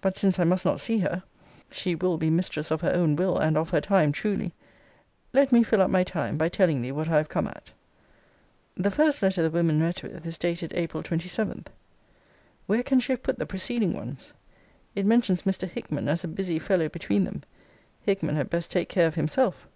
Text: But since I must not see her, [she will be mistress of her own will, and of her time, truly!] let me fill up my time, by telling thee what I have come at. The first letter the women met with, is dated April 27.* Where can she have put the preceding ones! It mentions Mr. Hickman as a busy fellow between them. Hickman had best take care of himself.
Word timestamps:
But 0.00 0.16
since 0.16 0.38
I 0.38 0.44
must 0.44 0.64
not 0.64 0.80
see 0.80 1.00
her, 1.00 1.22
[she 1.70 1.94
will 1.94 2.16
be 2.16 2.30
mistress 2.30 2.70
of 2.70 2.80
her 2.80 2.94
own 2.94 3.16
will, 3.16 3.36
and 3.36 3.58
of 3.58 3.68
her 3.68 3.82
time, 3.82 4.10
truly!] 4.10 4.54
let 5.34 5.52
me 5.52 5.62
fill 5.62 5.82
up 5.82 5.90
my 5.90 6.04
time, 6.04 6.38
by 6.38 6.48
telling 6.48 6.80
thee 6.80 6.90
what 6.90 7.06
I 7.06 7.18
have 7.18 7.28
come 7.28 7.46
at. 7.46 7.70
The 8.78 8.90
first 8.90 9.22
letter 9.22 9.42
the 9.42 9.50
women 9.50 9.78
met 9.78 10.02
with, 10.02 10.26
is 10.26 10.38
dated 10.38 10.72
April 10.74 11.02
27.* 11.02 11.66
Where 12.66 12.82
can 12.82 12.98
she 12.98 13.12
have 13.12 13.22
put 13.22 13.38
the 13.38 13.44
preceding 13.44 13.92
ones! 13.92 14.32
It 14.94 15.04
mentions 15.04 15.42
Mr. 15.42 15.68
Hickman 15.68 16.08
as 16.08 16.24
a 16.24 16.28
busy 16.28 16.58
fellow 16.58 16.88
between 16.88 17.24
them. 17.24 17.42
Hickman 18.06 18.36
had 18.36 18.48
best 18.48 18.70
take 18.70 18.88
care 18.88 19.06
of 19.06 19.16
himself. 19.16 19.68